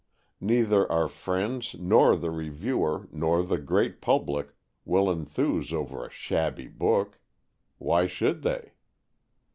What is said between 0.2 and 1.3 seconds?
Neither our